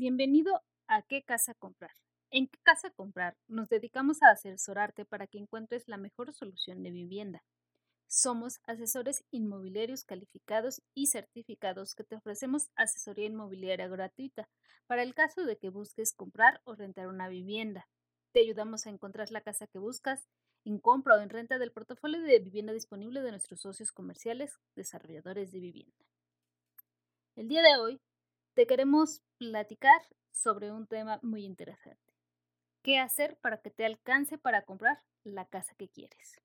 Bienvenido 0.00 0.62
a 0.86 1.02
¿Qué 1.02 1.24
casa 1.24 1.54
comprar? 1.54 1.90
En 2.30 2.46
¿Qué 2.46 2.60
casa 2.62 2.88
comprar? 2.90 3.36
Nos 3.48 3.68
dedicamos 3.68 4.22
a 4.22 4.30
asesorarte 4.30 5.04
para 5.04 5.26
que 5.26 5.38
encuentres 5.38 5.88
la 5.88 5.96
mejor 5.96 6.32
solución 6.32 6.84
de 6.84 6.92
vivienda. 6.92 7.42
Somos 8.06 8.60
asesores 8.68 9.24
inmobiliarios 9.32 10.04
calificados 10.04 10.82
y 10.94 11.08
certificados 11.08 11.96
que 11.96 12.04
te 12.04 12.14
ofrecemos 12.14 12.68
asesoría 12.76 13.26
inmobiliaria 13.26 13.88
gratuita 13.88 14.48
para 14.86 15.02
el 15.02 15.14
caso 15.14 15.44
de 15.44 15.58
que 15.58 15.68
busques 15.68 16.12
comprar 16.12 16.60
o 16.62 16.76
rentar 16.76 17.08
una 17.08 17.28
vivienda. 17.28 17.88
Te 18.30 18.38
ayudamos 18.38 18.86
a 18.86 18.90
encontrar 18.90 19.32
la 19.32 19.40
casa 19.40 19.66
que 19.66 19.80
buscas 19.80 20.28
en 20.64 20.78
compra 20.78 21.16
o 21.16 21.20
en 21.20 21.28
renta 21.28 21.58
del 21.58 21.72
portafolio 21.72 22.20
de 22.20 22.38
vivienda 22.38 22.72
disponible 22.72 23.20
de 23.20 23.32
nuestros 23.32 23.62
socios 23.62 23.90
comerciales 23.90 24.60
desarrolladores 24.76 25.50
de 25.50 25.58
vivienda. 25.58 26.06
El 27.34 27.48
día 27.48 27.62
de 27.62 27.76
hoy 27.80 28.00
te 28.54 28.68
queremos 28.68 29.22
platicar 29.38 30.02
sobre 30.30 30.70
un 30.72 30.86
tema 30.86 31.20
muy 31.22 31.44
interesante. 31.44 32.14
¿Qué 32.82 32.98
hacer 32.98 33.38
para 33.38 33.60
que 33.60 33.70
te 33.70 33.84
alcance 33.84 34.36
para 34.36 34.64
comprar 34.64 35.02
la 35.22 35.46
casa 35.46 35.74
que 35.76 35.88
quieres? 35.88 36.40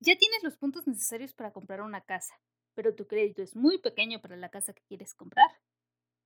Ya 0.00 0.16
tienes 0.16 0.42
los 0.42 0.56
puntos 0.56 0.86
necesarios 0.86 1.34
para 1.34 1.52
comprar 1.52 1.80
una 1.80 2.00
casa, 2.00 2.34
pero 2.74 2.94
tu 2.94 3.06
crédito 3.06 3.42
es 3.42 3.56
muy 3.56 3.78
pequeño 3.78 4.20
para 4.20 4.36
la 4.36 4.50
casa 4.50 4.72
que 4.72 4.82
quieres 4.82 5.14
comprar. 5.14 5.48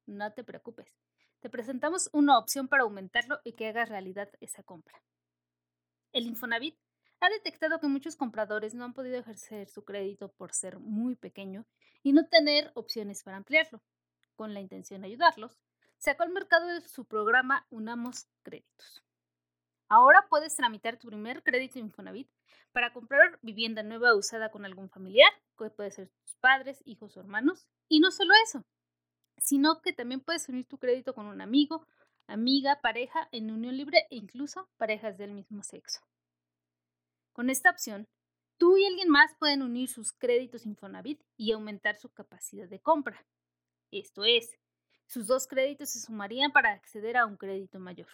No 0.07 0.33
te 0.33 0.45
preocupes. 0.45 0.97
Te 1.41 1.51
presentamos 1.51 2.11
una 2.12 2.39
opción 2.39 2.69
para 2.69 2.83
aumentarlo 2.83 3.41
y 3.45 3.53
que 3.53 3.69
hagas 3.69 3.89
realidad 3.89 4.31
esa 4.41 4.62
compra. 4.62 5.01
El 6.12 6.27
Infonavit 6.27 6.77
ha 7.21 7.29
detectado 7.31 7.79
que 7.79 7.87
muchos 7.87 8.17
compradores 8.17 8.75
no 8.75 8.85
han 8.85 8.95
podido 8.95 9.19
ejercer 9.19 9.69
su 9.69 9.85
crédito 9.85 10.33
por 10.33 10.53
ser 10.53 10.79
muy 10.79 11.15
pequeño 11.15 11.67
y 12.03 12.12
no 12.12 12.27
tener 12.27 12.73
opciones 12.75 13.23
para 13.23 13.37
ampliarlo. 13.37 13.83
Con 14.38 14.55
la 14.55 14.60
intención 14.60 15.01
de 15.01 15.09
ayudarlos, 15.09 15.59
sacó 15.97 16.23
al 16.23 16.30
mercado 16.30 16.69
su 16.83 17.05
programa 17.06 17.67
Unamos 17.70 18.28
Créditos. 18.45 19.03
Ahora 19.89 20.28
puedes 20.30 20.55
tramitar 20.55 20.97
tu 20.97 21.08
primer 21.08 21.42
crédito 21.42 21.80
Infonavit 21.80 22.30
para 22.70 22.92
comprar 22.92 23.41
vivienda 23.42 23.83
nueva 23.83 24.14
usada 24.14 24.53
con 24.53 24.64
algún 24.64 24.91
familiar, 24.91 25.33
que 25.58 25.70
puede 25.70 25.91
ser 25.91 26.08
tus 26.22 26.36
padres, 26.36 26.80
hijos 26.84 27.17
o 27.17 27.20
hermanos. 27.20 27.67
Y 27.89 27.98
no 27.98 28.12
solo 28.12 28.33
eso, 28.45 28.64
sino 29.39 29.83
que 29.83 29.92
también 29.92 30.20
puedes 30.20 30.48
unir 30.48 30.69
tu 30.69 30.78
crédito 30.78 31.14
con 31.14 31.27
un 31.27 31.41
amigo, 31.41 31.84
amiga, 32.28 32.80
pareja 32.80 33.28
en 33.33 33.50
unión 33.50 33.77
libre 33.77 34.06
e 34.08 34.14
incluso 34.14 34.69
parejas 34.77 35.19
del 35.19 35.33
mismo 35.33 35.64
sexo. 35.64 35.98
Con 37.33 37.50
esta 37.50 37.70
opción, 37.70 38.06
tú 38.56 38.77
y 38.77 38.86
alguien 38.86 39.08
más 39.08 39.34
pueden 39.34 39.62
unir 39.62 39.89
sus 39.89 40.12
créditos 40.12 40.64
Infonavit 40.64 41.20
y 41.36 41.50
aumentar 41.50 41.97
su 41.97 42.08
capacidad 42.11 42.69
de 42.69 42.78
compra. 42.78 43.27
Esto 43.91 44.25
es, 44.25 44.58
sus 45.06 45.27
dos 45.27 45.47
créditos 45.47 45.91
se 45.91 46.00
sumarían 46.00 46.53
para 46.53 46.72
acceder 46.72 47.17
a 47.17 47.27
un 47.27 47.36
crédito 47.36 47.81
mayor. 47.81 48.08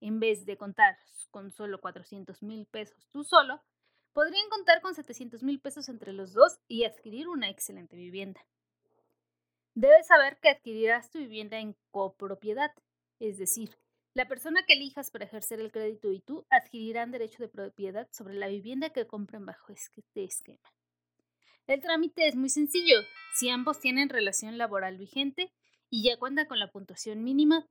En 0.00 0.20
vez 0.20 0.46
de 0.46 0.56
contar 0.56 0.96
con 1.30 1.50
solo 1.50 1.80
400 1.80 2.42
mil 2.42 2.66
pesos 2.66 3.08
tú 3.10 3.24
solo, 3.24 3.62
podrían 4.12 4.48
contar 4.48 4.80
con 4.80 4.94
700 4.94 5.42
mil 5.42 5.60
pesos 5.60 5.88
entre 5.88 6.12
los 6.12 6.32
dos 6.32 6.58
y 6.66 6.84
adquirir 6.84 7.28
una 7.28 7.50
excelente 7.50 7.96
vivienda. 7.96 8.40
Debes 9.74 10.06
saber 10.06 10.38
que 10.40 10.48
adquirirás 10.48 11.10
tu 11.10 11.18
vivienda 11.18 11.58
en 11.58 11.76
copropiedad, 11.90 12.72
es 13.20 13.38
decir, 13.38 13.78
la 14.14 14.26
persona 14.26 14.64
que 14.66 14.72
elijas 14.72 15.10
para 15.10 15.26
ejercer 15.26 15.60
el 15.60 15.70
crédito 15.70 16.10
y 16.10 16.20
tú 16.20 16.46
adquirirán 16.50 17.12
derecho 17.12 17.42
de 17.42 17.48
propiedad 17.48 18.08
sobre 18.10 18.34
la 18.34 18.48
vivienda 18.48 18.90
que 18.90 19.06
compren 19.06 19.46
bajo 19.46 19.72
este 19.72 20.24
esquema. 20.24 20.72
El 21.68 21.82
trámite 21.82 22.26
es 22.26 22.34
muy 22.34 22.48
sencillo. 22.48 22.96
Si 23.34 23.50
ambos 23.50 23.78
tienen 23.78 24.08
relación 24.08 24.56
laboral 24.56 24.96
vigente 24.96 25.52
y 25.90 26.02
ya 26.02 26.18
cuentan 26.18 26.46
con 26.46 26.58
la 26.58 26.72
puntuación 26.72 27.22
mínima, 27.22 27.68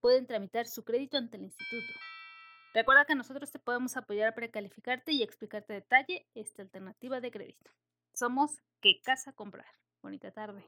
pueden 0.00 0.26
tramitar 0.26 0.66
su 0.66 0.82
crédito 0.82 1.16
ante 1.16 1.36
el 1.36 1.44
instituto. 1.44 1.86
Recuerda 2.74 3.04
que 3.04 3.14
nosotros 3.14 3.52
te 3.52 3.60
podemos 3.60 3.96
apoyar 3.96 4.34
para 4.34 4.50
calificarte 4.50 5.12
y 5.12 5.22
explicarte 5.22 5.72
a 5.72 5.76
detalle 5.76 6.26
esta 6.34 6.62
alternativa 6.62 7.20
de 7.20 7.30
crédito. 7.30 7.70
Somos 8.12 8.60
¿Qué 8.80 9.00
casa 9.02 9.32
comprar? 9.32 9.70
Bonita 10.02 10.32
tarde. 10.32 10.64